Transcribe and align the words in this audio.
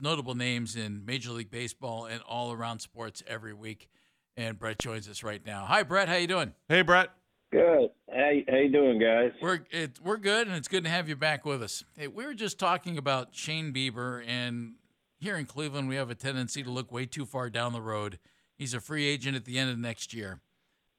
notable 0.00 0.34
names 0.34 0.76
in 0.76 1.04
Major 1.04 1.30
League 1.30 1.50
Baseball 1.50 2.06
and 2.06 2.20
all 2.22 2.52
around 2.52 2.80
sports 2.80 3.22
every 3.26 3.52
week. 3.52 3.88
And 4.36 4.58
Bret 4.58 4.78
joins 4.78 5.08
us 5.08 5.22
right 5.22 5.44
now. 5.44 5.64
Hi, 5.66 5.82
Bret. 5.82 6.08
How 6.08 6.16
you 6.16 6.28
doing? 6.28 6.54
Hey, 6.68 6.82
Bret. 6.82 7.10
Good. 7.50 7.90
How, 8.08 8.30
how 8.48 8.56
you 8.56 8.70
doing, 8.70 8.98
guys? 8.98 9.32
We're 9.40 9.60
it, 9.70 9.98
we're 10.02 10.18
good, 10.18 10.46
and 10.46 10.56
it's 10.56 10.68
good 10.68 10.84
to 10.84 10.90
have 10.90 11.08
you 11.08 11.16
back 11.16 11.44
with 11.44 11.62
us. 11.62 11.82
Hey, 11.96 12.06
we 12.06 12.24
were 12.26 12.34
just 12.34 12.58
talking 12.58 12.98
about 12.98 13.34
Shane 13.34 13.72
Bieber, 13.72 14.22
and 14.26 14.74
here 15.18 15.36
in 15.36 15.46
Cleveland, 15.46 15.88
we 15.88 15.96
have 15.96 16.10
a 16.10 16.14
tendency 16.14 16.62
to 16.62 16.70
look 16.70 16.92
way 16.92 17.06
too 17.06 17.24
far 17.24 17.48
down 17.50 17.72
the 17.72 17.80
road. 17.80 18.18
He's 18.56 18.74
a 18.74 18.80
free 18.80 19.06
agent 19.06 19.34
at 19.34 19.44
the 19.44 19.58
end 19.58 19.70
of 19.70 19.78
next 19.78 20.12
year. 20.12 20.40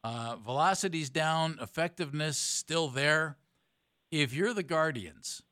Uh, 0.04 0.38
velocity's 0.38 1.10
down, 1.10 1.58
effectiveness 1.62 2.38
still 2.38 2.88
there. 2.88 3.38
If 4.12 4.34
you're 4.34 4.54
the 4.54 4.64
Guardians, 4.64 5.44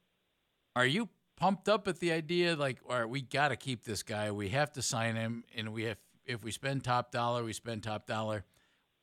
are 0.75 0.85
you 0.85 1.09
pumped 1.37 1.69
up 1.69 1.87
at 1.87 1.99
the 1.99 2.11
idea 2.11 2.55
like, 2.55 2.79
all 2.89 2.99
right, 2.99 3.09
we 3.09 3.21
got 3.21 3.49
to 3.49 3.55
keep 3.55 3.85
this 3.85 4.03
guy. 4.03 4.31
We 4.31 4.49
have 4.49 4.73
to 4.73 4.81
sign 4.81 5.15
him, 5.15 5.45
and 5.55 5.71
we 5.71 5.83
have 5.83 5.97
if 6.25 6.43
we 6.43 6.51
spend 6.51 6.83
top 6.83 7.11
dollar, 7.11 7.43
we 7.43 7.53
spend 7.53 7.83
top 7.83 8.05
dollar. 8.05 8.43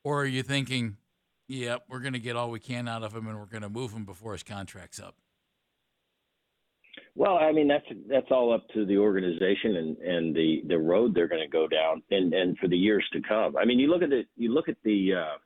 Or 0.03 0.21
are 0.21 0.27
you 0.27 0.43
thinking, 0.43 0.97
yeah, 1.47 1.77
we're 1.89 2.01
going 2.01 2.13
to 2.13 2.19
get 2.19 2.35
all 2.35 2.51
we 2.51 2.59
can 2.59 2.87
out 2.87 3.01
of 3.01 3.15
him, 3.15 3.25
and 3.27 3.39
we're 3.39 3.47
going 3.47 3.63
to 3.63 3.69
move 3.69 3.91
him 3.91 4.05
before 4.05 4.33
his 4.33 4.43
contract's 4.43 4.99
up? 4.99 5.15
Well, 7.15 7.37
I 7.37 7.53
mean 7.53 7.67
that's 7.67 7.85
that's 8.09 8.27
all 8.29 8.53
up 8.53 8.67
to 8.73 8.85
the 8.85 8.97
organization 8.97 9.77
and 9.77 9.97
and 9.97 10.35
the 10.35 10.61
the 10.67 10.77
road 10.77 11.15
they're 11.15 11.29
going 11.29 11.41
to 11.41 11.47
go 11.47 11.65
down 11.65 12.03
and 12.11 12.33
and 12.33 12.57
for 12.57 12.67
the 12.67 12.77
years 12.77 13.05
to 13.13 13.21
come. 13.21 13.55
I 13.55 13.63
mean, 13.63 13.79
you 13.79 13.87
look 13.87 14.01
at 14.01 14.09
the 14.09 14.23
you 14.35 14.53
look 14.53 14.67
at 14.67 14.75
the 14.83 15.13
uh, 15.13 15.37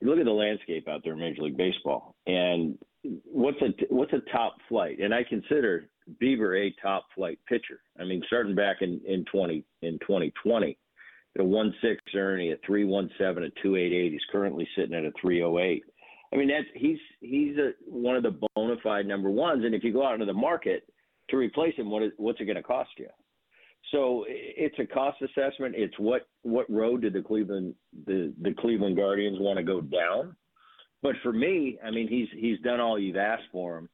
you 0.00 0.08
look 0.08 0.18
at 0.18 0.24
the 0.24 0.32
landscape 0.32 0.88
out 0.88 1.02
there 1.04 1.12
in 1.12 1.20
Major 1.20 1.42
League 1.42 1.56
Baseball, 1.56 2.16
and 2.26 2.76
what's 3.24 3.60
a 3.62 3.72
what's 3.88 4.12
a 4.12 4.20
top 4.32 4.56
flight? 4.68 4.98
And 5.00 5.14
I 5.14 5.24
consider 5.24 5.88
Bieber 6.22 6.66
a 6.66 6.74
top 6.80 7.06
flight 7.14 7.38
pitcher. 7.48 7.80
I 8.00 8.04
mean, 8.04 8.22
starting 8.26 8.54
back 8.54 8.78
in 8.80 9.00
in 9.06 9.24
twenty 9.24 9.64
in 9.82 9.98
twenty 10.06 10.32
twenty, 10.42 10.78
a 11.38 11.44
one 11.44 11.74
six 11.82 12.00
earning, 12.14 12.52
a 12.52 12.56
three 12.66 12.84
one 12.84 13.10
seven, 13.18 13.44
a 13.44 13.50
two 13.62 13.76
eight 13.76 13.92
eight. 13.92 14.12
He's 14.12 14.20
currently 14.30 14.68
sitting 14.76 14.94
at 14.94 15.04
a 15.04 15.12
three 15.20 15.42
oh 15.42 15.58
eight. 15.58 15.84
I 16.32 16.36
mean, 16.36 16.48
that's 16.48 16.66
he's 16.74 16.98
he's 17.20 17.56
a, 17.56 17.72
one 17.86 18.16
of 18.16 18.22
the 18.22 18.38
bona 18.54 18.76
fide 18.82 19.06
number 19.06 19.30
ones. 19.30 19.64
And 19.64 19.74
if 19.74 19.84
you 19.84 19.92
go 19.92 20.06
out 20.06 20.14
into 20.14 20.26
the 20.26 20.32
market 20.32 20.84
to 21.30 21.36
replace 21.36 21.74
him, 21.76 21.90
what 21.90 22.02
is 22.02 22.12
what's 22.16 22.40
it 22.40 22.44
going 22.44 22.56
to 22.56 22.62
cost 22.62 22.90
you? 22.98 23.08
So 23.92 24.24
it's 24.28 24.78
a 24.78 24.86
cost 24.86 25.22
assessment. 25.22 25.74
It's 25.76 25.94
what 25.98 26.28
what 26.42 26.68
road 26.68 27.02
did 27.02 27.12
the 27.12 27.22
Cleveland 27.22 27.74
the 28.06 28.32
the 28.42 28.52
Cleveland 28.54 28.96
Guardians 28.96 29.38
want 29.40 29.58
to 29.58 29.62
go 29.62 29.80
down? 29.80 30.36
But 31.06 31.14
for 31.22 31.32
me, 31.32 31.78
I 31.84 31.92
mean, 31.92 32.08
he's 32.08 32.26
he's 32.36 32.58
done 32.64 32.80
all 32.80 32.98
you've 32.98 33.14
asked 33.14 33.44
for 33.52 33.78
him 33.78 33.88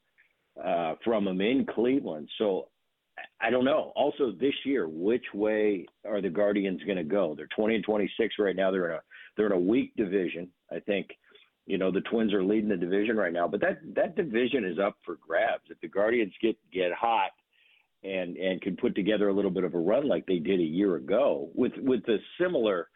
uh, 0.64 0.94
from 1.04 1.28
him 1.28 1.42
in 1.42 1.66
Cleveland. 1.66 2.26
So 2.38 2.68
I 3.38 3.50
don't 3.50 3.66
know. 3.66 3.92
Also, 3.94 4.32
this 4.32 4.54
year, 4.64 4.88
which 4.88 5.26
way 5.34 5.84
are 6.08 6.22
the 6.22 6.30
Guardians 6.30 6.80
going 6.84 6.96
to 6.96 7.04
go? 7.04 7.34
They're 7.36 7.48
20 7.54 7.74
and 7.74 7.84
26 7.84 8.36
right 8.38 8.56
now. 8.56 8.70
They're 8.70 8.92
in 8.92 8.96
a 8.96 9.00
they're 9.36 9.44
in 9.44 9.52
a 9.52 9.60
weak 9.60 9.94
division. 9.94 10.48
I 10.70 10.80
think, 10.80 11.08
you 11.66 11.76
know, 11.76 11.90
the 11.90 12.00
Twins 12.00 12.32
are 12.32 12.42
leading 12.42 12.70
the 12.70 12.78
division 12.78 13.18
right 13.18 13.32
now, 13.32 13.46
but 13.46 13.60
that 13.60 13.80
that 13.94 14.16
division 14.16 14.64
is 14.64 14.78
up 14.78 14.96
for 15.04 15.18
grabs. 15.20 15.64
If 15.68 15.80
the 15.82 15.88
Guardians 15.88 16.32
get 16.40 16.56
get 16.72 16.94
hot 16.94 17.32
and 18.02 18.38
and 18.38 18.62
can 18.62 18.74
put 18.74 18.94
together 18.94 19.28
a 19.28 19.34
little 19.34 19.50
bit 19.50 19.64
of 19.64 19.74
a 19.74 19.78
run 19.78 20.08
like 20.08 20.24
they 20.24 20.38
did 20.38 20.60
a 20.60 20.62
year 20.62 20.96
ago 20.96 21.50
with 21.54 21.72
with 21.76 22.08
a 22.08 22.16
similar 22.40 22.88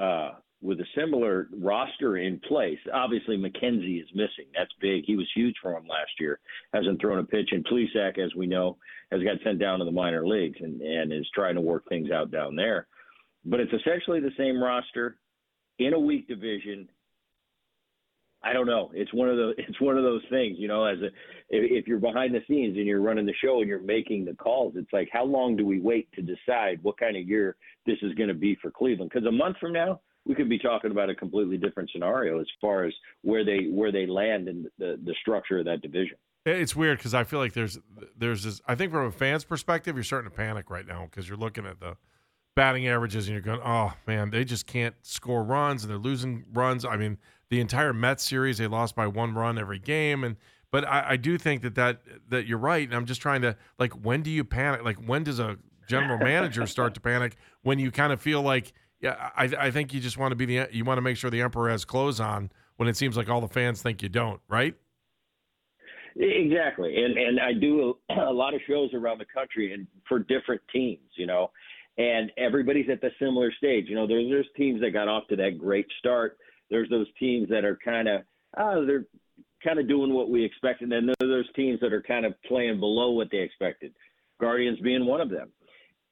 uh, 0.00 0.32
with 0.62 0.80
a 0.80 0.86
similar 0.96 1.48
roster 1.58 2.18
in 2.18 2.38
place. 2.46 2.78
Obviously, 2.94 3.36
McKenzie 3.36 4.00
is 4.00 4.08
missing. 4.14 4.46
That's 4.56 4.70
big. 4.80 5.04
He 5.04 5.16
was 5.16 5.28
huge 5.34 5.56
for 5.60 5.72
him 5.72 5.86
last 5.88 6.12
year. 6.20 6.38
Hasn't 6.72 7.00
thrown 7.00 7.18
a 7.18 7.24
pitch. 7.24 7.50
And 7.50 7.66
Plesac, 7.66 8.18
as 8.18 8.34
we 8.36 8.46
know, 8.46 8.78
has 9.10 9.22
got 9.22 9.42
sent 9.44 9.58
down 9.58 9.80
to 9.80 9.84
the 9.84 9.90
minor 9.90 10.26
leagues 10.26 10.58
and, 10.60 10.80
and 10.80 11.12
is 11.12 11.28
trying 11.34 11.56
to 11.56 11.60
work 11.60 11.88
things 11.88 12.12
out 12.12 12.30
down 12.30 12.54
there. 12.54 12.86
But 13.44 13.58
it's 13.58 13.72
essentially 13.72 14.20
the 14.20 14.30
same 14.38 14.62
roster 14.62 15.18
in 15.80 15.94
a 15.94 15.98
weak 15.98 16.28
division. 16.28 16.88
I 18.44 18.52
don't 18.52 18.66
know. 18.66 18.92
It's 18.94 19.12
one 19.12 19.28
of 19.28 19.36
those. 19.36 19.54
It's 19.58 19.80
one 19.80 19.96
of 19.96 20.04
those 20.04 20.22
things, 20.30 20.56
you 20.58 20.68
know. 20.68 20.84
As 20.84 20.98
a, 20.98 21.08
if 21.50 21.86
you're 21.88 21.98
behind 21.98 22.34
the 22.34 22.40
scenes 22.48 22.76
and 22.76 22.86
you're 22.86 23.00
running 23.00 23.26
the 23.26 23.34
show 23.42 23.60
and 23.60 23.68
you're 23.68 23.82
making 23.82 24.24
the 24.24 24.34
calls, 24.34 24.74
it's 24.76 24.92
like, 24.92 25.08
how 25.12 25.24
long 25.24 25.56
do 25.56 25.66
we 25.66 25.80
wait 25.80 26.08
to 26.12 26.22
decide 26.22 26.78
what 26.82 26.98
kind 26.98 27.16
of 27.16 27.28
year 27.28 27.56
this 27.84 27.98
is 28.02 28.14
going 28.14 28.28
to 28.28 28.34
be 28.34 28.56
for 28.62 28.70
Cleveland? 28.70 29.10
Because 29.12 29.26
a 29.26 29.32
month 29.32 29.56
from 29.60 29.72
now, 29.72 30.00
we 30.24 30.34
could 30.34 30.48
be 30.48 30.58
talking 30.58 30.90
about 30.90 31.10
a 31.10 31.14
completely 31.14 31.56
different 31.56 31.90
scenario 31.90 32.40
as 32.40 32.46
far 32.60 32.84
as 32.84 32.92
where 33.22 33.44
they 33.44 33.66
where 33.70 33.92
they 33.92 34.06
land 34.06 34.48
in 34.48 34.66
the 34.78 34.98
the 35.04 35.14
structure 35.20 35.58
of 35.58 35.64
that 35.64 35.82
division. 35.82 36.16
It's 36.44 36.74
weird 36.74 36.98
because 36.98 37.14
I 37.14 37.24
feel 37.24 37.38
like 37.38 37.52
there's 37.52 37.78
there's 38.16 38.44
this. 38.44 38.60
I 38.66 38.74
think 38.74 38.92
from 38.92 39.06
a 39.06 39.12
fan's 39.12 39.44
perspective, 39.44 39.96
you're 39.96 40.04
starting 40.04 40.30
to 40.30 40.36
panic 40.36 40.70
right 40.70 40.86
now 40.86 41.08
because 41.10 41.28
you're 41.28 41.38
looking 41.38 41.66
at 41.66 41.80
the 41.80 41.96
batting 42.54 42.86
averages 42.86 43.26
and 43.26 43.32
you're 43.32 43.42
going, 43.42 43.60
oh 43.64 43.94
man, 44.06 44.30
they 44.30 44.44
just 44.44 44.66
can't 44.66 44.94
score 45.02 45.42
runs 45.42 45.84
and 45.84 45.90
they're 45.90 45.98
losing 45.98 46.44
runs. 46.52 46.84
I 46.84 46.96
mean, 46.96 47.18
the 47.48 47.60
entire 47.60 47.92
Mets 47.92 48.24
series 48.24 48.58
they 48.58 48.66
lost 48.66 48.96
by 48.96 49.06
one 49.06 49.34
run 49.34 49.58
every 49.58 49.78
game, 49.78 50.24
and 50.24 50.36
but 50.70 50.86
I, 50.86 51.10
I 51.10 51.16
do 51.16 51.38
think 51.38 51.62
that 51.62 51.74
that 51.76 52.00
that 52.28 52.46
you're 52.46 52.58
right, 52.58 52.86
and 52.86 52.94
I'm 52.96 53.06
just 53.06 53.22
trying 53.22 53.42
to 53.42 53.56
like 53.78 53.92
when 53.92 54.22
do 54.22 54.30
you 54.30 54.44
panic? 54.44 54.84
Like 54.84 54.96
when 54.96 55.24
does 55.24 55.38
a 55.38 55.58
general 55.88 56.18
manager 56.18 56.66
start 56.66 56.94
to 56.94 57.00
panic 57.00 57.36
when 57.62 57.78
you 57.78 57.90
kind 57.90 58.12
of 58.12 58.20
feel 58.20 58.42
like 58.42 58.72
yeah, 59.02 59.30
I, 59.36 59.50
I 59.58 59.70
think 59.72 59.92
you 59.92 60.00
just 60.00 60.16
want 60.16 60.30
to 60.30 60.36
be 60.36 60.46
the 60.46 60.68
you 60.70 60.84
want 60.84 60.98
to 60.98 61.02
make 61.02 61.16
sure 61.16 61.28
the 61.28 61.42
emperor 61.42 61.68
has 61.68 61.84
clothes 61.84 62.20
on 62.20 62.50
when 62.76 62.88
it 62.88 62.96
seems 62.96 63.16
like 63.16 63.28
all 63.28 63.40
the 63.40 63.48
fans 63.48 63.82
think 63.82 64.00
you 64.00 64.08
don't, 64.08 64.40
right? 64.48 64.74
Exactly, 66.14 67.02
and 67.02 67.18
and 67.18 67.40
I 67.40 67.52
do 67.52 67.96
a, 68.10 68.14
a 68.30 68.32
lot 68.32 68.54
of 68.54 68.60
shows 68.66 68.90
around 68.94 69.18
the 69.18 69.26
country 69.34 69.72
and 69.72 69.88
for 70.08 70.20
different 70.20 70.62
teams, 70.72 71.10
you 71.16 71.26
know, 71.26 71.50
and 71.98 72.30
everybody's 72.38 72.88
at 72.90 73.00
the 73.00 73.10
similar 73.18 73.52
stage. 73.58 73.86
You 73.88 73.96
know, 73.96 74.06
there's 74.06 74.30
there's 74.30 74.48
teams 74.56 74.80
that 74.82 74.92
got 74.92 75.08
off 75.08 75.26
to 75.28 75.36
that 75.36 75.58
great 75.58 75.86
start. 75.98 76.38
There's 76.70 76.88
those 76.88 77.08
teams 77.18 77.48
that 77.48 77.64
are 77.64 77.78
kind 77.84 78.08
of 78.08 78.22
oh, 78.56 78.82
uh, 78.82 78.86
they're 78.86 79.06
kind 79.64 79.80
of 79.80 79.88
doing 79.88 80.14
what 80.14 80.30
we 80.30 80.44
expected, 80.44 80.92
and 80.92 81.08
then 81.08 81.14
there's 81.18 81.44
those 81.44 81.54
teams 81.56 81.80
that 81.80 81.92
are 81.92 82.02
kind 82.02 82.24
of 82.24 82.34
playing 82.46 82.78
below 82.78 83.10
what 83.10 83.32
they 83.32 83.38
expected. 83.38 83.92
Guardians 84.40 84.78
being 84.78 85.06
one 85.06 85.20
of 85.20 85.28
them 85.28 85.50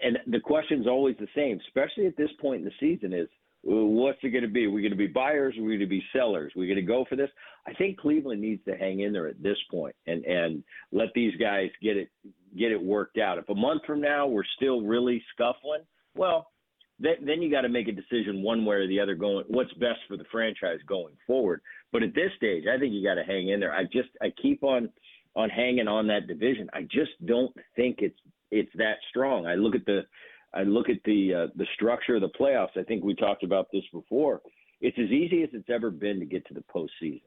and 0.03 0.19
the 0.27 0.41
question's 0.41 0.87
always 0.87 1.17
the 1.19 1.29
same, 1.35 1.59
especially 1.67 2.07
at 2.07 2.17
this 2.17 2.31
point 2.41 2.61
in 2.61 2.65
the 2.65 2.73
season, 2.81 3.13
is 3.13 3.29
what's 3.63 4.19
it 4.23 4.31
going 4.31 4.43
to 4.43 4.49
be? 4.49 4.67
Are 4.67 4.71
we 4.71 4.83
going 4.83 4.93
to 4.93 4.97
be 4.97 5.07
buyers? 5.07 5.57
Are 5.59 5.63
we 5.63 5.69
going 5.69 5.81
to 5.81 5.87
be 5.87 6.03
sellers? 6.15 6.53
Are 6.57 6.61
we 6.61 6.67
going 6.67 6.77
to 6.77 6.83
go 6.83 7.05
for 7.09 7.17
this? 7.17 7.31
I 7.67 7.75
think 7.75 7.99
Cleveland 7.99 8.41
needs 8.41 8.65
to 8.65 8.77
hang 8.77 9.01
in 9.01 9.13
there 9.13 9.29
at 9.29 9.43
this 9.43 9.59
point 9.71 9.95
and 10.07 10.25
and 10.25 10.65
let 10.93 11.09
these 11.15 11.35
guys 11.37 11.69
get 11.83 11.97
it 11.97 12.09
get 12.57 12.73
it 12.73 12.83
worked 12.83 13.19
out. 13.19 13.39
If 13.39 13.49
a 13.49 13.55
month 13.55 13.83
from 13.87 14.01
now 14.01 14.27
we're 14.27 14.45
still 14.57 14.83
really 14.83 15.23
scuffling, 15.35 15.83
well, 16.17 16.49
then, 16.99 17.15
then 17.25 17.43
you 17.43 17.51
got 17.51 17.63
to 17.63 17.69
make 17.69 17.89
a 17.89 17.93
decision 17.93 18.43
one 18.43 18.65
way 18.65 18.77
or 18.77 18.87
the 18.87 19.01
other 19.01 19.15
going 19.15 19.45
what's 19.49 19.73
best 19.75 20.01
for 20.09 20.17
the 20.17 20.25
franchise 20.31 20.81
going 20.87 21.15
forward. 21.27 21.61
But 21.93 22.03
at 22.03 22.15
this 22.15 22.31
stage, 22.37 22.65
I 22.73 22.79
think 22.79 22.93
you 22.93 23.03
got 23.03 23.15
to 23.15 23.25
hang 23.25 23.49
in 23.49 23.61
there. 23.61 23.75
I 23.75 23.85
just 23.85 24.09
I 24.23 24.33
keep 24.41 24.63
on 24.63 24.91
on 25.37 25.49
hanging 25.49 25.89
on 25.89 26.07
that 26.09 26.27
division. 26.27 26.69
I 26.73 26.83
just 26.83 27.13
don't 27.25 27.55
think 27.77 27.99
it's 28.01 28.19
it's 28.51 28.71
that 28.77 28.97
strong. 29.09 29.47
I 29.47 29.55
look 29.55 29.75
at 29.75 29.87
the 29.87 30.03
I 30.53 30.63
look 30.63 30.89
at 30.89 31.03
the 31.05 31.35
uh, 31.35 31.47
the 31.57 31.67
structure 31.75 32.17
of 32.17 32.23
the 32.23 32.31
playoffs. 32.41 32.77
I 32.77 32.83
think 32.83 33.05
we 33.05 33.15
talked 33.15 33.45
about 33.45 33.69
this 33.73 33.85
before. 33.93 34.41
It's 34.81 34.99
as 34.99 35.11
easy 35.11 35.43
as 35.43 35.51
it's 35.53 35.71
ever 35.71 35.91
been 35.91 36.19
to 36.21 36.27
get 36.27 36.47
to 36.47 36.55
the 36.55 36.65
postseason 36.75 37.23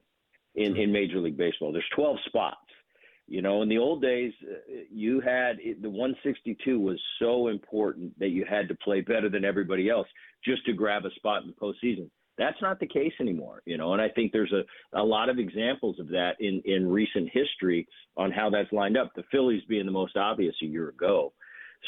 in 0.56 0.76
in 0.76 0.92
Major 0.92 1.20
League 1.20 1.38
Baseball. 1.38 1.72
There's 1.72 1.86
12 1.96 2.18
spots. 2.26 2.58
You 3.28 3.42
know, 3.42 3.62
in 3.62 3.70
the 3.70 3.78
old 3.78 4.02
days, 4.02 4.34
uh, 4.44 4.56
you 4.92 5.22
had 5.22 5.58
the 5.82 5.90
162 5.90 6.78
was 6.80 7.00
so 7.20 7.48
important 7.48 8.18
that 8.20 8.30
you 8.30 8.46
had 8.48 8.68
to 8.68 8.76
play 8.76 9.00
better 9.00 9.30
than 9.30 9.46
everybody 9.46 9.90
else 9.90 10.08
just 10.44 10.66
to 10.66 10.74
grab 10.74 11.06
a 11.06 11.12
spot 11.12 11.44
in 11.44 11.48
the 11.48 11.54
postseason. 11.54 12.10
That's 12.38 12.60
not 12.62 12.80
the 12.80 12.88
case 12.88 13.14
anymore, 13.20 13.62
you 13.66 13.78
know, 13.78 13.94
and 13.94 14.02
I 14.02 14.10
think 14.10 14.32
there's 14.32 14.52
a, 14.52 14.64
a 15.00 15.04
lot 15.04 15.30
of 15.30 15.38
examples 15.38 16.00
of 16.00 16.08
that 16.10 16.32
in, 16.40 16.62
in 16.66 16.90
recent 16.90 17.30
history 17.32 17.88
on 18.18 18.32
how 18.32 18.50
that's 18.50 18.72
lined 18.72 18.98
up. 18.98 19.12
The 19.16 19.24
Phillies 19.32 19.62
being 19.70 19.86
the 19.86 19.92
most 19.92 20.18
obvious 20.18 20.56
a 20.64 20.66
year 20.66 20.90
ago. 20.90 21.34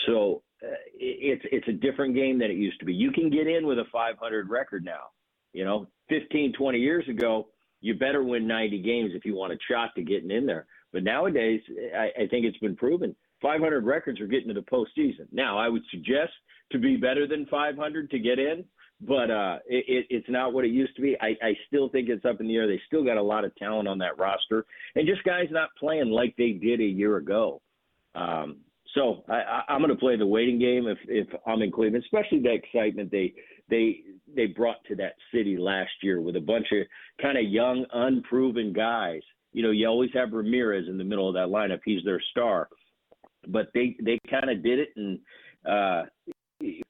So 0.05 0.43
uh, 0.63 0.75
it's 0.93 1.43
it's 1.51 1.67
a 1.67 1.71
different 1.71 2.15
game 2.15 2.37
than 2.39 2.51
it 2.51 2.57
used 2.57 2.79
to 2.79 2.85
be. 2.85 2.93
You 2.93 3.11
can 3.11 3.29
get 3.29 3.47
in 3.47 3.65
with 3.65 3.79
a 3.79 3.85
500 3.91 4.49
record 4.49 4.85
now. 4.85 5.09
You 5.53 5.65
know, 5.65 5.87
15, 6.09 6.53
20 6.53 6.77
years 6.77 7.07
ago, 7.09 7.47
you 7.81 7.93
better 7.95 8.23
win 8.23 8.45
90 8.45 8.81
games 8.81 9.11
if 9.13 9.25
you 9.25 9.35
want 9.35 9.53
a 9.53 9.57
shot 9.71 9.91
to 9.95 10.03
getting 10.03 10.31
in 10.31 10.45
there. 10.45 10.67
But 10.91 11.03
nowadays, 11.03 11.61
I, 11.97 12.23
I 12.23 12.27
think 12.27 12.45
it's 12.45 12.57
been 12.57 12.75
proven 12.75 13.15
500 13.41 13.85
records 13.85 14.19
are 14.19 14.27
getting 14.27 14.47
to 14.47 14.53
the 14.53 14.61
postseason. 14.61 15.27
Now, 15.31 15.57
I 15.57 15.69
would 15.69 15.83
suggest 15.91 16.31
to 16.71 16.79
be 16.79 16.97
better 16.97 17.27
than 17.27 17.45
500 17.45 18.09
to 18.09 18.19
get 18.19 18.39
in, 18.39 18.65
but 19.07 19.29
uh, 19.29 19.57
it, 19.67 20.07
it's 20.09 20.29
not 20.29 20.53
what 20.53 20.65
it 20.65 20.71
used 20.71 20.95
to 20.95 21.01
be. 21.01 21.15
I, 21.21 21.35
I 21.41 21.53
still 21.67 21.89
think 21.89 22.09
it's 22.09 22.25
up 22.25 22.39
in 22.39 22.47
the 22.47 22.55
air. 22.55 22.67
They 22.67 22.81
still 22.87 23.03
got 23.03 23.17
a 23.17 23.21
lot 23.21 23.45
of 23.45 23.55
talent 23.55 23.87
on 23.87 23.97
that 23.99 24.17
roster, 24.17 24.65
and 24.95 25.07
just 25.07 25.23
guys 25.23 25.47
not 25.51 25.69
playing 25.79 26.09
like 26.09 26.35
they 26.37 26.51
did 26.51 26.79
a 26.79 26.85
year 26.85 27.17
ago. 27.17 27.61
Um, 28.15 28.57
so 28.93 29.23
I, 29.29 29.63
I'm 29.67 29.79
going 29.79 29.89
to 29.89 29.99
play 29.99 30.15
the 30.17 30.25
waiting 30.25 30.57
game 30.57 30.87
if, 30.87 30.97
if 31.07 31.27
I'm 31.45 31.61
in 31.61 31.71
Cleveland, 31.71 32.03
especially 32.03 32.39
the 32.39 32.53
excitement 32.53 33.11
they 33.11 33.33
they 33.69 34.01
they 34.35 34.47
brought 34.47 34.83
to 34.87 34.95
that 34.95 35.13
city 35.33 35.57
last 35.57 35.91
year 36.01 36.21
with 36.21 36.35
a 36.35 36.41
bunch 36.41 36.67
of 36.71 36.87
kind 37.21 37.37
of 37.37 37.45
young, 37.45 37.85
unproven 37.93 38.73
guys. 38.73 39.21
You 39.53 39.63
know, 39.63 39.71
you 39.71 39.87
always 39.87 40.11
have 40.13 40.33
Ramirez 40.33 40.87
in 40.89 40.97
the 40.97 41.03
middle 41.03 41.27
of 41.27 41.35
that 41.35 41.47
lineup; 41.47 41.79
he's 41.83 42.03
their 42.03 42.21
star. 42.31 42.69
But 43.47 43.67
they 43.73 43.95
they 44.03 44.19
kind 44.29 44.49
of 44.49 44.63
did 44.63 44.79
it, 44.79 44.89
and 44.95 45.19
uh, 45.69 46.03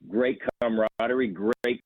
great 0.08 0.40
camaraderie, 0.60 1.28
great, 1.28 1.82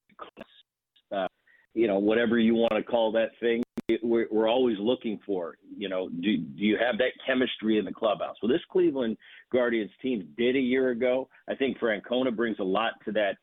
uh, 1.12 1.26
you 1.75 1.87
know, 1.87 1.99
whatever 1.99 2.38
you 2.38 2.55
want 2.55 2.72
to 2.75 2.82
call 2.82 3.12
that 3.12 3.31
thing. 3.40 3.62
We're, 4.02 4.28
we're 4.31 4.49
always 4.49 4.76
looking 4.78 5.19
for, 5.26 5.56
you 5.76 5.88
know, 5.88 6.08
do, 6.08 6.37
do 6.37 6.62
you 6.62 6.78
have 6.78 6.99
that 6.99 7.11
chemistry 7.26 7.78
in 7.78 7.84
the 7.84 7.93
clubhouse? 7.93 8.37
Well, 8.40 8.50
this 8.50 8.61
Cleveland 8.70 9.17
Guardians 9.52 9.90
team 10.00 10.28
did 10.37 10.55
a 10.55 10.61
year 10.61 10.90
ago. 10.90 11.28
I 11.49 11.55
think 11.56 11.78
Francona 11.78 12.34
brings 12.34 12.58
a 12.61 12.64
lot 12.64 12.93
to 13.05 13.12
that 13.12 13.37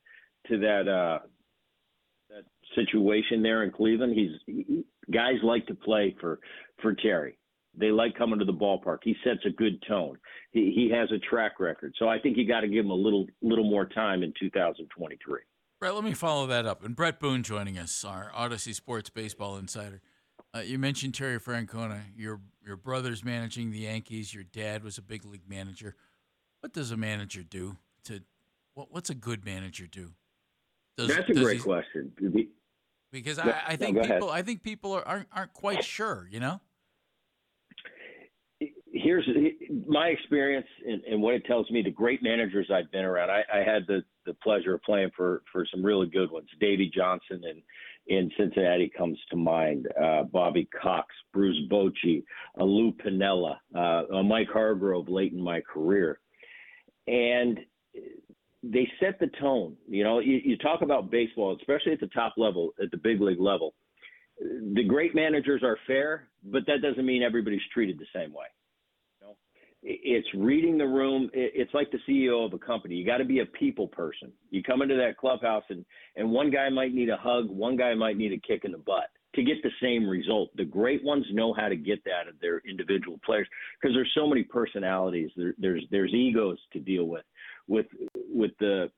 to 0.47 0.57
that 0.59 0.88
uh, 0.88 1.19
that 2.29 2.44
situation 2.75 3.41
there 3.41 3.63
in 3.63 3.71
Cleveland. 3.71 4.13
He's 4.15 4.31
he, 4.45 4.85
guys 5.12 5.35
like 5.44 5.65
to 5.68 5.75
play 5.75 6.15
for 6.19 6.39
for 6.81 6.94
Terry. 6.94 7.38
They 7.77 7.91
like 7.91 8.18
coming 8.18 8.39
to 8.39 8.45
the 8.45 8.53
ballpark. 8.53 9.00
He 9.03 9.15
sets 9.23 9.45
a 9.45 9.51
good 9.51 9.81
tone. 9.88 10.18
He 10.51 10.71
he 10.73 10.89
has 10.95 11.12
a 11.12 11.19
track 11.19 11.59
record. 11.59 11.94
So 12.00 12.07
I 12.07 12.19
think 12.19 12.38
you 12.38 12.47
got 12.47 12.62
to 12.62 12.68
give 12.68 12.85
him 12.85 12.91
a 12.91 12.95
little 12.95 13.27
little 13.41 13.69
more 13.69 13.85
time 13.85 14.23
in 14.23 14.33
2023. 14.39 15.39
Bret, 15.79 15.94
let 15.94 16.03
me 16.03 16.13
follow 16.13 16.47
that 16.47 16.65
up. 16.65 16.83
And 16.83 16.95
Bret 16.95 17.19
Boone 17.19 17.44
joining 17.44 17.77
us, 17.77 18.03
our 18.03 18.31
Audacy 18.35 18.74
Sports 18.74 19.12
Baseball 19.12 19.57
Insider. 19.57 20.01
Uh, 20.56 20.59
you 20.59 20.79
mentioned 20.79 21.13
Terry 21.13 21.39
Francona. 21.39 22.01
Your 22.15 22.41
your 22.65 22.77
brother's 22.77 23.24
managing 23.24 23.69
the 23.69 23.79
Yankees. 23.79 24.33
Your 24.33 24.44
dad 24.44 24.83
was 24.83 24.97
a 24.97 25.03
big 25.03 25.24
league 25.24 25.47
manager. 25.47 25.95
What 26.62 26.74
does 26.74 26.91
a 26.91 26.97
manager 26.97 27.44
do 27.44 27.77
to 28.06 28.21
what, 28.74 28.91
What's 28.91 29.12
a 29.12 29.15
good 29.15 29.45
manager 29.45 29.85
do? 29.85 30.13
Does, 30.97 31.09
That's 31.09 31.29
a 31.29 31.33
great 31.33 31.57
he, 31.57 31.63
question. 31.63 32.12
Because 33.12 33.38
I, 33.38 33.62
I 33.68 33.75
think 33.75 33.97
no, 33.97 34.01
people 34.01 34.30
I 34.31 34.41
think 34.41 34.63
people 34.63 34.94
are, 34.94 35.07
aren't 35.07 35.27
aren't 35.31 35.53
quite 35.53 35.83
sure. 35.83 36.27
You 36.31 36.39
know. 36.39 36.62
Here's 39.07 39.30
my 39.88 40.07
experience 40.07 40.68
and, 40.86 41.01
and, 41.06 41.21
what 41.21 41.33
it 41.33 41.45
tells 41.45 41.71
me. 41.71 41.81
The 41.81 41.89
great 41.89 42.21
managers 42.21 42.69
I've 42.69 42.92
been 42.92 43.06
around. 43.06 43.30
I, 43.30 43.42
I 43.54 43.59
had 43.59 43.88
the 43.88 44.04
the 44.25 44.33
pleasure 44.44 44.74
of 44.74 44.83
playing 44.83 45.12
for 45.15 45.44
for 45.50 45.65
some 45.71 45.81
really 45.81 46.07
good 46.07 46.30
ones. 46.30 46.50
Davey 46.59 46.92
Johnson 46.94 47.42
and 47.45 47.62
in 48.07 48.30
Cincinnati 48.38 48.92
comes 48.98 49.18
to 49.30 49.38
mind. 49.38 49.88
Uh, 49.98 50.24
Bobby 50.24 50.68
Cox, 50.81 51.07
Bruce 51.31 51.57
Bochy, 51.71 52.21
uh, 52.59 52.65
Lou 52.65 52.92
Piniella, 52.92 53.56
uh, 53.74 54.24
Mike 54.24 54.50
Hargrove 54.51 55.07
late 55.07 55.31
in 55.31 55.42
my 55.42 55.62
career. 55.62 56.19
And 57.07 57.62
they 58.62 58.92
set 59.00 59.21
the 59.21 59.30
tone. 59.39 59.77
You 59.88 60.04
know, 60.04 60.19
you, 60.19 60.42
you 60.44 60.57
talk 60.57 60.81
about 60.81 61.09
baseball, 61.09 61.56
especially 61.57 61.94
at 61.94 62.01
the 62.01 62.07
top 62.07 62.33
level, 62.36 62.71
at 62.83 62.92
the 62.92 62.98
big 62.98 63.21
league 63.21 63.39
level. 63.39 63.74
The 64.42 64.83
great 64.86 65.15
managers 65.15 65.63
are 65.63 65.77
fair, 65.88 66.27
but 66.44 66.65
that 66.68 66.81
doesn't 66.81 67.06
mean 67.06 67.24
everybody's 67.24 67.62
treated 67.74 68.00
the 68.00 68.06
same 68.13 68.33
way 68.33 68.48
it's 70.07 70.27
reading 70.33 70.77
the 70.77 70.88
room. 70.88 71.30
It's 71.33 71.74
like 71.74 71.92
the 71.92 72.00
CEO 72.07 72.45
of 72.45 72.54
a 72.54 72.57
company. 72.57 72.95
You 72.95 73.06
got 73.06 73.18
to 73.18 73.25
be 73.25 73.39
a 73.39 73.45
people 73.45 73.89
person. 73.89 74.31
You 74.51 74.63
come 74.63 74.81
into 74.81 74.95
that 74.95 75.18
clubhouse, 75.18 75.65
and 75.69 75.86
and 76.15 76.31
one 76.31 76.50
guy 76.50 76.69
might 76.69 76.94
need 76.94 77.09
a 77.09 77.18
hug, 77.18 77.50
one 77.50 77.75
guy 77.75 77.94
might 77.94 78.15
need 78.15 78.31
a 78.31 78.39
kick 78.48 78.63
in 78.63 78.71
the 78.71 78.77
butt 78.77 79.09
to 79.36 79.44
get 79.44 79.62
the 79.63 79.71
same 79.81 80.07
result. 80.07 80.50
The 80.56 80.63
great 80.63 81.04
ones 81.04 81.25
know 81.31 81.54
how 81.54 81.68
to 81.68 81.75
get 81.75 82.04
that 82.06 82.30
of 82.30 82.39
their 82.39 82.62
individual 82.68 83.19
players 83.25 83.48
because 83.80 83.94
there's 83.94 84.12
so 84.15 84.27
many 84.27 84.44
personalities. 84.44 85.30
There, 85.36 85.54
there's 85.57 85.83
there's 85.92 86.13
egos 86.13 86.57
to 86.71 86.80
deal 86.80 87.06
with, 87.06 87.25
with 87.68 87.88
with 88.33 88.51
the 88.62 88.89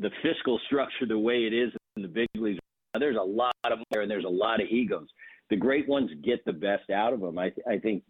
the 0.00 0.10
fiscal 0.22 0.60
structure 0.66 1.06
the 1.06 1.18
way 1.18 1.44
it 1.44 1.52
is 1.52 1.72
in 1.96 2.02
the 2.02 2.08
big 2.08 2.28
leagues. 2.36 2.60
There's 2.96 3.16
a 3.16 3.20
lot 3.20 3.54
of 3.64 3.80
there, 3.90 4.02
and 4.02 4.10
there's 4.10 4.24
a 4.24 4.28
lot 4.28 4.60
of 4.60 4.68
egos. 4.68 5.08
The 5.50 5.56
great 5.56 5.88
ones 5.88 6.10
get 6.24 6.44
the 6.44 6.52
best 6.52 6.90
out 6.90 7.12
of 7.12 7.20
them. 7.20 7.38
I 7.38 7.52
I 7.68 7.78
think 7.78 8.04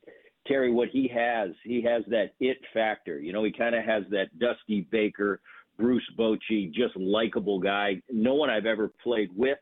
Terry, 0.46 0.72
what 0.72 0.88
he 0.88 1.08
has, 1.14 1.50
he 1.64 1.82
has 1.82 2.02
that 2.08 2.32
it 2.40 2.58
factor. 2.74 3.20
You 3.20 3.32
know, 3.32 3.44
he 3.44 3.52
kind 3.52 3.74
of 3.74 3.84
has 3.84 4.04
that 4.10 4.36
Dusty 4.38 4.86
Baker, 4.90 5.40
Bruce 5.78 6.08
Bochy, 6.18 6.72
just 6.72 6.96
likable 6.96 7.60
guy. 7.60 8.02
No 8.10 8.34
one 8.34 8.50
I've 8.50 8.66
ever 8.66 8.90
played 9.02 9.30
with 9.34 9.58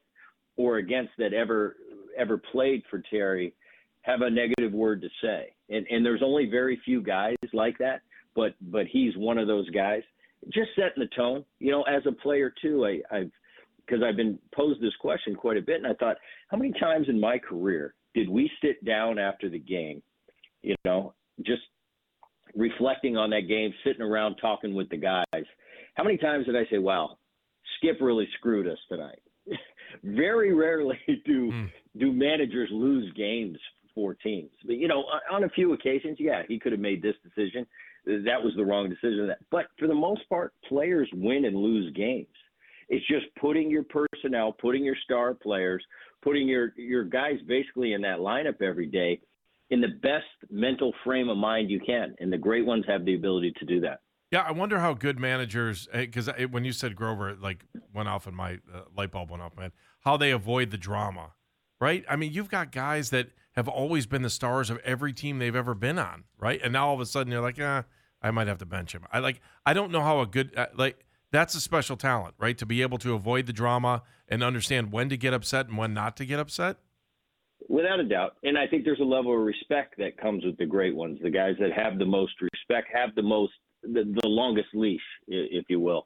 or 0.56 0.76
against 0.76 1.12
that 1.18 1.32
ever 1.32 1.76
ever 2.18 2.38
played 2.38 2.82
for 2.90 3.02
Terry 3.10 3.54
have 4.02 4.22
a 4.22 4.30
negative 4.30 4.72
word 4.72 5.02
to 5.02 5.08
say. 5.22 5.54
And 5.68 5.86
and 5.90 6.04
there's 6.04 6.22
only 6.22 6.46
very 6.50 6.80
few 6.84 7.02
guys 7.02 7.36
like 7.52 7.76
that, 7.78 8.00
but 8.34 8.54
but 8.60 8.86
he's 8.86 9.16
one 9.16 9.38
of 9.38 9.46
those 9.46 9.68
guys. 9.70 10.02
Just 10.52 10.70
setting 10.74 11.02
the 11.02 11.08
tone. 11.14 11.44
You 11.58 11.72
know, 11.72 11.82
as 11.82 12.02
a 12.06 12.12
player 12.12 12.52
too, 12.62 12.86
I, 12.86 13.14
I've 13.14 13.30
because 13.86 14.02
I've 14.02 14.16
been 14.16 14.38
posed 14.54 14.80
this 14.80 14.94
question 15.00 15.34
quite 15.34 15.56
a 15.56 15.62
bit, 15.62 15.76
and 15.76 15.86
I 15.86 15.94
thought, 15.94 16.16
how 16.48 16.56
many 16.56 16.72
times 16.78 17.08
in 17.08 17.18
my 17.18 17.38
career 17.38 17.94
did 18.14 18.28
we 18.28 18.50
sit 18.62 18.84
down 18.84 19.18
after 19.18 19.48
the 19.48 19.58
game 19.58 20.02
you 20.62 20.74
know, 20.84 21.14
just 21.44 21.62
reflecting 22.54 23.16
on 23.16 23.30
that 23.30 23.48
game, 23.48 23.72
sitting 23.84 24.02
around 24.02 24.36
talking 24.36 24.74
with 24.74 24.88
the 24.88 24.96
guys. 24.96 25.44
How 25.94 26.04
many 26.04 26.16
times 26.16 26.46
did 26.46 26.56
I 26.56 26.66
say, 26.70 26.78
"Wow, 26.78 27.18
Skip 27.76 27.98
really 28.00 28.28
screwed 28.38 28.66
us 28.66 28.78
tonight"? 28.88 29.20
Very 30.04 30.52
rarely 30.54 30.98
do 31.24 31.50
mm. 31.50 31.70
do 31.98 32.12
managers 32.12 32.68
lose 32.72 33.12
games 33.14 33.58
for 33.94 34.14
teams. 34.14 34.50
But 34.64 34.76
you 34.76 34.88
know, 34.88 35.04
on 35.30 35.44
a 35.44 35.48
few 35.50 35.72
occasions, 35.72 36.18
yeah, 36.20 36.42
he 36.48 36.58
could 36.58 36.72
have 36.72 36.80
made 36.80 37.02
this 37.02 37.16
decision. 37.22 37.66
That 38.06 38.42
was 38.42 38.54
the 38.56 38.64
wrong 38.64 38.88
decision. 38.88 39.30
But 39.50 39.66
for 39.78 39.86
the 39.86 39.94
most 39.94 40.28
part, 40.28 40.54
players 40.66 41.08
win 41.12 41.44
and 41.44 41.56
lose 41.56 41.92
games. 41.94 42.26
It's 42.88 43.06
just 43.06 43.26
putting 43.40 43.70
your 43.70 43.84
personnel, 43.84 44.52
putting 44.52 44.84
your 44.84 44.96
star 45.04 45.34
players, 45.34 45.84
putting 46.22 46.48
your 46.48 46.72
your 46.76 47.04
guys 47.04 47.38
basically 47.46 47.92
in 47.92 48.00
that 48.02 48.18
lineup 48.18 48.62
every 48.62 48.86
day 48.86 49.20
in 49.70 49.80
the 49.80 49.88
best 50.02 50.26
mental 50.50 50.92
frame 51.04 51.28
of 51.28 51.36
mind 51.36 51.70
you 51.70 51.80
can. 51.80 52.14
And 52.18 52.32
the 52.32 52.38
great 52.38 52.66
ones 52.66 52.84
have 52.88 53.04
the 53.04 53.14
ability 53.14 53.52
to 53.58 53.64
do 53.64 53.80
that. 53.80 54.00
Yeah, 54.30 54.42
I 54.42 54.52
wonder 54.52 54.78
how 54.78 54.94
good 54.94 55.18
managers, 55.18 55.88
because 55.92 56.28
eh, 56.28 56.44
when 56.44 56.64
you 56.64 56.72
said 56.72 56.94
Grover, 56.94 57.34
like 57.34 57.64
went 57.92 58.08
off 58.08 58.26
and 58.26 58.36
my 58.36 58.60
uh, 58.72 58.82
light 58.96 59.10
bulb 59.10 59.30
went 59.30 59.42
off, 59.42 59.56
man, 59.56 59.72
how 60.00 60.16
they 60.16 60.30
avoid 60.30 60.70
the 60.70 60.78
drama, 60.78 61.32
right? 61.80 62.04
I 62.08 62.14
mean, 62.14 62.32
you've 62.32 62.50
got 62.50 62.70
guys 62.70 63.10
that 63.10 63.30
have 63.52 63.66
always 63.66 64.06
been 64.06 64.22
the 64.22 64.30
stars 64.30 64.70
of 64.70 64.78
every 64.78 65.12
team 65.12 65.38
they've 65.38 65.56
ever 65.56 65.74
been 65.74 65.98
on, 65.98 66.24
right? 66.38 66.60
And 66.62 66.72
now 66.72 66.88
all 66.88 66.94
of 66.94 67.00
a 67.00 67.06
sudden 67.06 67.32
you're 67.32 67.42
like, 67.42 67.58
ah, 67.60 67.84
I 68.22 68.30
might 68.30 68.46
have 68.46 68.58
to 68.58 68.66
bench 68.66 68.94
him. 68.94 69.04
I 69.12 69.18
like, 69.18 69.40
I 69.66 69.72
don't 69.72 69.90
know 69.90 70.02
how 70.02 70.20
a 70.20 70.26
good, 70.26 70.56
uh, 70.56 70.68
like, 70.76 71.04
that's 71.32 71.54
a 71.54 71.60
special 71.60 71.96
talent, 71.96 72.34
right? 72.38 72.56
To 72.58 72.66
be 72.66 72.82
able 72.82 72.98
to 72.98 73.14
avoid 73.14 73.46
the 73.46 73.52
drama 73.52 74.02
and 74.28 74.44
understand 74.44 74.92
when 74.92 75.08
to 75.08 75.16
get 75.16 75.32
upset 75.32 75.68
and 75.68 75.76
when 75.76 75.94
not 75.94 76.16
to 76.18 76.24
get 76.24 76.38
upset. 76.38 76.78
Without 77.70 78.00
a 78.00 78.04
doubt. 78.04 78.36
And 78.42 78.58
I 78.58 78.66
think 78.66 78.84
there's 78.84 78.98
a 78.98 79.04
level 79.04 79.32
of 79.32 79.46
respect 79.46 79.94
that 79.98 80.18
comes 80.18 80.44
with 80.44 80.56
the 80.56 80.66
great 80.66 80.94
ones. 80.94 81.20
The 81.22 81.30
guys 81.30 81.54
that 81.60 81.70
have 81.72 82.00
the 82.00 82.04
most 82.04 82.32
respect 82.40 82.88
have 82.92 83.14
the 83.14 83.22
most, 83.22 83.52
the, 83.84 84.12
the 84.22 84.28
longest 84.28 84.70
leash, 84.74 85.00
if 85.28 85.66
you 85.68 85.78
will. 85.78 86.04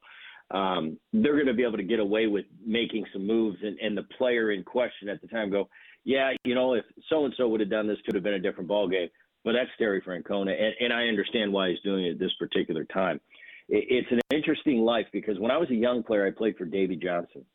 Um, 0.51 0.99
they're 1.15 1.33
going 1.33 1.47
to 1.47 1.55
be 1.55 1.65
able 1.65 1.79
to 1.79 1.83
get 1.83 2.01
away 2.01 2.27
with 2.27 2.45
making 2.67 3.07
some 3.15 3.27
moves, 3.27 3.57
and, 3.63 3.79
and 3.79 3.97
the 3.97 4.03
player 4.19 4.53
in 4.53 4.63
question 4.63 5.09
at 5.09 5.23
the 5.23 5.27
time 5.27 5.51
go, 5.51 5.71
yeah, 6.05 6.33
you 6.45 6.55
know, 6.55 6.75
if 6.75 6.85
so 7.09 7.25
and 7.25 7.33
so 7.39 7.49
would 7.49 7.61
have 7.61 7.71
done 7.71 7.87
this, 7.87 7.97
could 8.05 8.15
have 8.15 8.25
been 8.25 8.35
a 8.35 8.39
different 8.39 8.69
ball 8.69 8.87
game. 8.87 9.09
But 9.43 9.53
that's 9.53 9.71
Terry 9.79 10.03
Francona, 10.03 10.53
and, 10.53 10.75
and 10.81 10.93
I 10.93 11.05
understand 11.05 11.51
why 11.51 11.71
he's 11.71 11.81
doing 11.81 12.05
it 12.05 12.13
at 12.13 12.19
this 12.19 12.35
particular 12.39 12.85
time. 12.85 13.23
It, 13.71 13.87
it's 13.89 14.13
an 14.13 14.21
interesting 14.37 14.81
life 14.81 15.07
because 15.15 15.39
when 15.39 15.51
I 15.51 15.57
was 15.57 15.71
a 15.71 15.75
young 15.75 16.03
player, 16.03 16.27
I 16.27 16.31
played 16.31 16.59
for 16.59 16.67
Davey 16.67 16.97
Johnson 16.97 17.47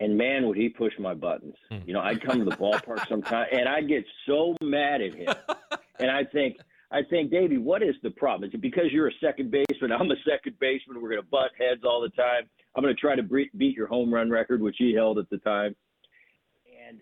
and 0.00 0.16
man, 0.16 0.46
would 0.46 0.56
he 0.56 0.68
push 0.68 0.92
my 0.98 1.14
buttons. 1.14 1.54
Hmm. 1.70 1.78
You 1.86 1.94
know, 1.94 2.00
I'd 2.00 2.22
come 2.22 2.38
to 2.38 2.44
the 2.44 2.56
ballpark 2.56 3.06
sometime, 3.08 3.46
and 3.52 3.68
I'd 3.68 3.88
get 3.88 4.04
so 4.26 4.56
mad 4.62 5.00
at 5.00 5.14
him, 5.14 5.34
and 5.98 6.10
I'd 6.10 6.30
think, 6.32 6.56
I 6.90 7.02
think, 7.02 7.30
Davey, 7.30 7.58
what 7.58 7.82
is 7.82 7.94
the 8.02 8.10
problem? 8.10 8.48
Is 8.48 8.54
it 8.54 8.60
because 8.60 8.86
you're 8.92 9.08
a 9.08 9.18
second 9.22 9.50
baseman? 9.50 9.92
I'm 9.92 10.10
a 10.10 10.16
second 10.26 10.58
baseman. 10.58 11.02
We're 11.02 11.10
going 11.10 11.22
to 11.22 11.28
butt 11.28 11.50
heads 11.58 11.82
all 11.84 12.00
the 12.00 12.08
time. 12.10 12.48
I'm 12.74 12.82
going 12.82 12.94
to 12.94 13.00
try 13.00 13.14
to 13.16 13.22
beat 13.22 13.76
your 13.76 13.88
home 13.88 14.12
run 14.12 14.30
record, 14.30 14.62
which 14.62 14.76
he 14.78 14.94
held 14.94 15.18
at 15.18 15.28
the 15.28 15.38
time. 15.38 15.74
And 16.88 17.00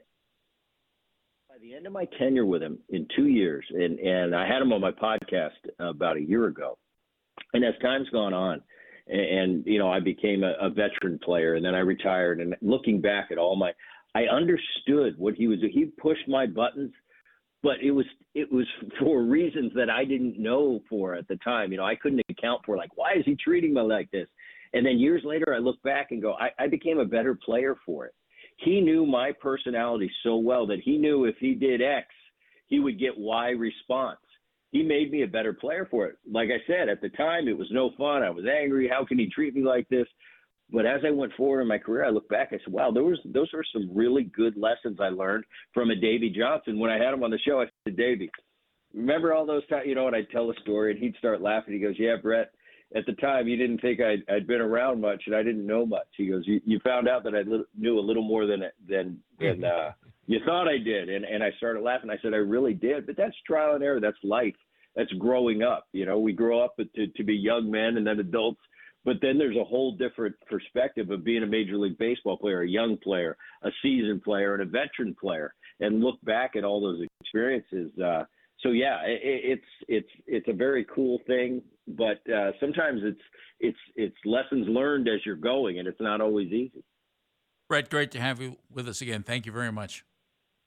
by 1.48 1.56
the 1.60 1.74
end 1.74 1.86
of 1.86 1.92
my 1.92 2.06
tenure 2.18 2.46
with 2.46 2.62
him 2.62 2.78
in 2.88 3.06
two 3.14 3.28
years, 3.28 3.64
and, 3.70 3.98
and 4.00 4.34
I 4.34 4.48
had 4.48 4.60
him 4.62 4.72
on 4.72 4.80
my 4.80 4.90
podcast 4.90 5.50
about 5.78 6.16
a 6.16 6.22
year 6.22 6.46
ago. 6.46 6.78
And 7.52 7.64
as 7.64 7.74
time's 7.80 8.08
gone 8.08 8.34
on, 8.34 8.62
and, 9.08 9.64
you 9.66 9.78
know, 9.78 9.90
I 9.90 10.00
became 10.00 10.42
a, 10.42 10.54
a 10.60 10.70
veteran 10.70 11.18
player, 11.22 11.54
and 11.54 11.64
then 11.64 11.74
I 11.74 11.80
retired. 11.80 12.40
And 12.40 12.56
looking 12.60 13.00
back 13.00 13.28
at 13.30 13.38
all 13.38 13.56
my, 13.56 13.72
I 14.14 14.24
understood 14.24 15.18
what 15.18 15.34
he 15.34 15.46
was. 15.46 15.58
He 15.72 15.86
pushed 16.00 16.28
my 16.28 16.46
buttons 16.46 16.92
but 17.66 17.82
it 17.82 17.90
was 17.90 18.06
it 18.32 18.52
was 18.52 18.66
for 19.00 19.24
reasons 19.24 19.72
that 19.74 19.90
I 19.90 20.04
didn't 20.04 20.38
know 20.38 20.80
for 20.88 21.14
at 21.14 21.26
the 21.26 21.34
time. 21.36 21.72
You 21.72 21.78
know, 21.78 21.84
I 21.84 21.96
couldn't 21.96 22.22
account 22.30 22.62
for 22.64 22.76
like 22.76 22.96
why 22.96 23.14
is 23.18 23.24
he 23.24 23.34
treating 23.34 23.74
me 23.74 23.80
like 23.80 24.08
this? 24.12 24.28
And 24.72 24.86
then 24.86 24.98
years 24.98 25.22
later, 25.24 25.52
I 25.52 25.58
look 25.58 25.82
back 25.82 26.12
and 26.12 26.22
go, 26.22 26.34
I, 26.34 26.50
I 26.62 26.68
became 26.68 26.98
a 26.98 27.04
better 27.04 27.34
player 27.34 27.76
for 27.84 28.06
it. 28.06 28.14
He 28.58 28.80
knew 28.80 29.04
my 29.04 29.32
personality 29.40 30.10
so 30.22 30.36
well 30.36 30.66
that 30.68 30.80
he 30.84 30.96
knew 30.96 31.24
if 31.24 31.36
he 31.38 31.54
did 31.54 31.82
X, 31.82 32.06
he 32.68 32.78
would 32.78 33.00
get 33.00 33.18
Y 33.18 33.50
response. 33.50 34.18
He 34.72 34.82
made 34.82 35.10
me 35.10 35.22
a 35.22 35.28
better 35.28 35.52
player 35.52 35.86
for 35.90 36.06
it. 36.06 36.16
Like 36.30 36.48
I 36.50 36.60
said, 36.66 36.88
at 36.88 37.00
the 37.00 37.08
time, 37.10 37.48
it 37.48 37.56
was 37.56 37.68
no 37.70 37.90
fun. 37.96 38.22
I 38.22 38.30
was 38.30 38.44
angry. 38.46 38.88
How 38.88 39.04
can 39.04 39.18
he 39.18 39.30
treat 39.30 39.54
me 39.54 39.62
like 39.62 39.88
this? 39.88 40.06
But 40.70 40.86
as 40.86 41.02
I 41.06 41.10
went 41.10 41.32
forward 41.34 41.62
in 41.62 41.68
my 41.68 41.78
career, 41.78 42.04
I 42.04 42.10
look 42.10 42.28
back. 42.28 42.48
I 42.48 42.58
said, 42.58 42.72
"Wow, 42.72 42.90
those 42.90 43.20
those 43.24 43.52
are 43.54 43.62
some 43.72 43.88
really 43.94 44.24
good 44.24 44.56
lessons 44.56 44.98
I 45.00 45.08
learned 45.10 45.44
from 45.72 45.90
a 45.90 45.94
Davey 45.94 46.30
Johnson." 46.30 46.78
When 46.78 46.90
I 46.90 46.98
had 46.98 47.14
him 47.14 47.22
on 47.22 47.30
the 47.30 47.38
show, 47.38 47.60
I 47.60 47.66
said, 47.84 47.96
"Davey, 47.96 48.28
remember 48.92 49.32
all 49.32 49.46
those 49.46 49.66
times?" 49.68 49.86
You 49.86 49.94
know, 49.94 50.08
and 50.08 50.16
I'd 50.16 50.30
tell 50.30 50.50
a 50.50 50.54
story, 50.60 50.90
and 50.90 51.00
he'd 51.00 51.16
start 51.16 51.40
laughing. 51.40 51.74
He 51.74 51.80
goes, 51.80 51.98
"Yeah, 51.98 52.16
Bret. 52.16 52.50
At 52.94 53.06
the 53.06 53.14
time, 53.14 53.48
you 53.48 53.56
didn't 53.56 53.80
think 53.80 54.00
I'd, 54.00 54.22
I'd 54.28 54.46
been 54.46 54.60
around 54.60 55.00
much, 55.00 55.22
and 55.26 55.36
I 55.36 55.42
didn't 55.44 55.66
know 55.66 55.86
much." 55.86 56.08
He 56.16 56.26
goes, 56.26 56.44
"You, 56.46 56.60
you 56.64 56.80
found 56.80 57.08
out 57.08 57.22
that 57.24 57.34
I 57.36 57.42
li- 57.42 57.64
knew 57.76 57.98
a 57.98 58.00
little 58.00 58.24
more 58.24 58.46
than 58.46 58.64
than 58.88 59.22
than 59.38 59.62
uh, 59.62 59.92
you 60.26 60.40
thought 60.44 60.68
I 60.68 60.78
did." 60.78 61.08
And 61.08 61.24
and 61.24 61.42
I 61.42 61.50
started 61.56 61.82
laughing. 61.82 62.10
I 62.10 62.18
said, 62.22 62.34
"I 62.34 62.38
really 62.38 62.74
did." 62.74 63.06
But 63.06 63.16
that's 63.16 63.36
trial 63.46 63.74
and 63.74 63.84
error. 63.84 64.00
That's 64.00 64.16
life. 64.22 64.54
That's 64.94 65.12
growing 65.12 65.62
up. 65.62 65.86
You 65.92 66.06
know, 66.06 66.18
we 66.18 66.32
grow 66.32 66.64
up 66.64 66.76
to 66.76 67.06
to 67.06 67.24
be 67.24 67.34
young 67.34 67.70
men 67.70 67.96
and 67.96 68.06
then 68.06 68.20
adults 68.20 68.60
but 69.06 69.18
then 69.22 69.38
there's 69.38 69.56
a 69.56 69.64
whole 69.64 69.92
different 69.92 70.34
perspective 70.50 71.12
of 71.12 71.24
being 71.24 71.44
a 71.44 71.46
Major 71.46 71.78
League 71.78 71.96
Baseball 71.96 72.36
player, 72.36 72.62
a 72.62 72.68
young 72.68 72.98
player, 72.98 73.36
a 73.62 73.70
seasoned 73.80 74.22
player, 74.22 74.54
and 74.54 74.62
a 74.64 74.66
veteran 74.66 75.14
player, 75.18 75.54
and 75.78 76.00
look 76.00 76.16
back 76.24 76.56
at 76.56 76.64
all 76.64 76.80
those 76.80 77.06
experiences. 77.20 77.96
Uh, 78.00 78.24
so 78.60 78.70
yeah, 78.70 79.00
it, 79.06 79.20
it's 79.22 79.64
it's 79.86 80.08
it's 80.26 80.48
a 80.48 80.52
very 80.52 80.84
cool 80.92 81.20
thing, 81.28 81.62
but 81.86 82.18
uh, 82.28 82.50
sometimes 82.58 83.02
it's 83.04 83.20
it's 83.60 83.78
it's 83.94 84.16
lessons 84.24 84.66
learned 84.68 85.06
as 85.06 85.20
you're 85.24 85.36
going, 85.36 85.78
and 85.78 85.86
it's 85.86 86.00
not 86.00 86.20
always 86.20 86.48
easy. 86.48 86.82
Bret, 87.68 87.88
great 87.88 88.10
to 88.10 88.20
have 88.20 88.40
you 88.40 88.56
with 88.68 88.88
us 88.88 89.00
again. 89.00 89.22
Thank 89.22 89.46
you 89.46 89.52
very 89.52 89.70
much. 89.70 90.04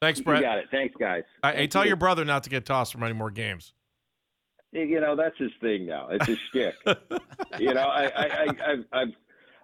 Thanks, 0.01 0.21
Bret. 0.21 0.39
You 0.39 0.45
got 0.45 0.57
it. 0.59 0.65
Thanks, 0.71 0.95
guys. 0.99 1.23
Uh, 1.43 1.51
hey, 1.51 1.67
tell 1.67 1.83
you. 1.83 1.89
your 1.89 1.97
brother 1.97 2.23
not 2.25 2.43
to 2.43 2.49
get 2.49 2.65
tossed 2.65 2.91
from 2.93 3.03
any 3.03 3.13
more 3.13 3.31
games 3.31 3.73
you 4.71 4.99
know 4.99 5.15
that's 5.15 5.37
his 5.37 5.51
thing 5.61 5.85
now. 5.85 6.07
It's 6.11 6.25
his 6.25 6.37
shtick. 6.49 6.75
you 7.59 7.73
know, 7.73 7.81
I, 7.81 8.03
I, 8.05 8.25
I, 8.25 8.43
I've, 8.43 8.85
I've, 8.91 9.07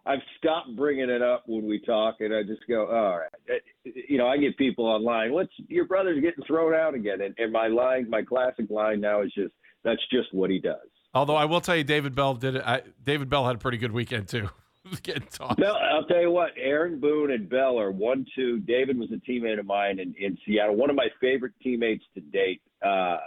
I've 0.07 0.19
stopped 0.37 0.75
bringing 0.75 1.09
it 1.09 1.21
up 1.21 1.43
when 1.47 1.65
we 1.65 1.79
talk, 1.79 2.17
and 2.19 2.33
I 2.33 2.43
just 2.43 2.61
go, 2.67 2.87
all 2.87 3.19
right. 3.19 3.61
You 4.07 4.17
know, 4.17 4.27
I 4.27 4.37
get 4.37 4.57
people 4.57 4.85
online. 4.85 5.31
What's 5.31 5.53
your 5.67 5.85
brother's 5.85 6.21
getting 6.21 6.43
thrown 6.45 6.73
out 6.73 6.93
again? 6.93 7.21
And, 7.21 7.33
and 7.37 7.51
my 7.51 7.67
line, 7.67 8.09
my 8.09 8.21
classic 8.21 8.69
line 8.69 9.01
now 9.01 9.21
is 9.21 9.33
just 9.33 9.53
that's 9.83 10.01
just 10.11 10.33
what 10.33 10.49
he 10.49 10.59
does. 10.59 10.77
Although 11.13 11.35
I 11.35 11.45
will 11.45 11.61
tell 11.61 11.75
you, 11.75 11.83
David 11.83 12.13
Bell 12.13 12.33
did 12.33 12.55
it. 12.55 12.63
I, 12.65 12.81
David 13.03 13.29
Bell 13.29 13.45
had 13.45 13.55
a 13.55 13.59
pretty 13.59 13.77
good 13.77 13.91
weekend 13.91 14.27
too. 14.27 14.49
Getting 15.03 15.27
tossed. 15.31 15.59
Bell, 15.59 15.77
I'll 15.93 16.05
tell 16.05 16.21
you 16.21 16.31
what, 16.31 16.51
Aaron 16.57 16.99
Boone 16.99 17.31
and 17.31 17.49
Bell 17.49 17.79
are 17.79 17.91
one 17.91 18.25
two. 18.35 18.59
David 18.59 18.97
was 18.97 19.09
a 19.11 19.29
teammate 19.29 19.59
of 19.59 19.65
mine 19.65 19.99
in, 19.99 20.13
in 20.19 20.37
Seattle, 20.45 20.75
one 20.75 20.89
of 20.89 20.95
my 20.95 21.07
favorite 21.19 21.53
teammates 21.61 22.03
to 22.13 22.21
date. 22.21 22.61
Uh, 22.85 23.17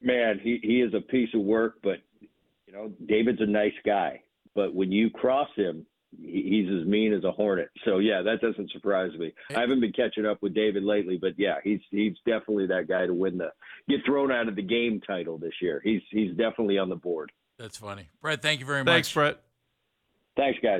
man, 0.00 0.40
he 0.42 0.60
he 0.62 0.80
is 0.80 0.94
a 0.94 1.00
piece 1.00 1.30
of 1.34 1.40
work, 1.40 1.76
but 1.82 1.98
you 2.20 2.72
know, 2.72 2.92
David's 3.06 3.40
a 3.40 3.46
nice 3.46 3.74
guy. 3.84 4.22
But 4.54 4.74
when 4.74 4.92
you 4.92 5.10
cross 5.10 5.48
him, 5.56 5.86
he's 6.22 6.68
as 6.68 6.86
mean 6.86 7.12
as 7.12 7.24
a 7.24 7.32
hornet. 7.32 7.70
So 7.84 7.98
yeah, 7.98 8.22
that 8.22 8.40
doesn't 8.40 8.70
surprise 8.70 9.12
me. 9.18 9.32
I 9.50 9.60
haven't 9.60 9.80
been 9.80 9.92
catching 9.92 10.26
up 10.26 10.38
with 10.42 10.54
David 10.54 10.84
lately, 10.84 11.18
but 11.20 11.32
yeah, 11.38 11.56
he's 11.64 11.80
he's 11.90 12.14
definitely 12.26 12.66
that 12.68 12.88
guy 12.88 13.06
to 13.06 13.14
win 13.14 13.38
the 13.38 13.52
get 13.88 14.00
thrown 14.06 14.30
out 14.30 14.48
of 14.48 14.56
the 14.56 14.62
game 14.62 15.00
title 15.06 15.38
this 15.38 15.54
year. 15.60 15.80
He's 15.82 16.02
he's 16.10 16.36
definitely 16.36 16.78
on 16.78 16.88
the 16.88 16.96
board. 16.96 17.32
That's 17.58 17.76
funny, 17.76 18.08
Bret. 18.22 18.42
Thank 18.42 18.60
you 18.60 18.66
very 18.66 18.84
much. 18.84 18.92
Thanks, 18.92 19.12
Bret. 19.12 19.40
Thanks, 20.36 20.58
guys. 20.62 20.78